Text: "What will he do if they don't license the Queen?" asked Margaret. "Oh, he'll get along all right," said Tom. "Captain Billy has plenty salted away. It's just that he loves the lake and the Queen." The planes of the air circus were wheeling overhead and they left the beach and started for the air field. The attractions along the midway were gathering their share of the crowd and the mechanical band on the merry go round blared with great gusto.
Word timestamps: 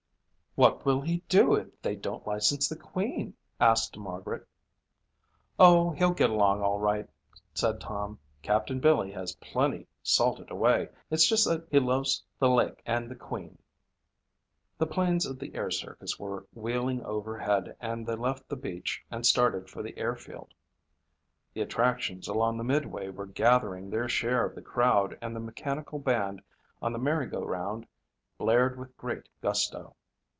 "What 0.55 0.83
will 0.85 0.99
he 0.99 1.23
do 1.29 1.53
if 1.55 1.81
they 1.81 1.95
don't 1.95 2.27
license 2.27 2.67
the 2.67 2.75
Queen?" 2.75 3.35
asked 3.57 3.97
Margaret. 3.97 4.45
"Oh, 5.57 5.91
he'll 5.91 6.11
get 6.11 6.29
along 6.29 6.61
all 6.61 6.77
right," 6.77 7.09
said 7.53 7.79
Tom. 7.79 8.19
"Captain 8.41 8.81
Billy 8.81 9.13
has 9.13 9.33
plenty 9.37 9.87
salted 10.03 10.51
away. 10.51 10.89
It's 11.09 11.25
just 11.25 11.47
that 11.47 11.65
he 11.71 11.79
loves 11.79 12.21
the 12.37 12.49
lake 12.49 12.81
and 12.85 13.09
the 13.09 13.15
Queen." 13.15 13.59
The 14.77 14.87
planes 14.87 15.25
of 15.25 15.39
the 15.39 15.55
air 15.55 15.71
circus 15.71 16.19
were 16.19 16.45
wheeling 16.53 17.01
overhead 17.05 17.73
and 17.79 18.05
they 18.05 18.15
left 18.17 18.49
the 18.49 18.57
beach 18.57 19.05
and 19.09 19.25
started 19.25 19.69
for 19.69 19.81
the 19.81 19.97
air 19.97 20.17
field. 20.17 20.53
The 21.53 21.61
attractions 21.61 22.27
along 22.27 22.57
the 22.57 22.65
midway 22.65 23.07
were 23.07 23.25
gathering 23.25 23.89
their 23.89 24.09
share 24.09 24.45
of 24.45 24.55
the 24.55 24.61
crowd 24.61 25.17
and 25.21 25.33
the 25.33 25.39
mechanical 25.39 25.97
band 25.99 26.41
on 26.81 26.91
the 26.91 26.99
merry 26.99 27.27
go 27.27 27.39
round 27.41 27.87
blared 28.37 28.77
with 28.77 28.97
great 28.97 29.29
gusto. 29.39 29.95